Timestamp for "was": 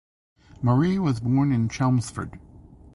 0.99-1.19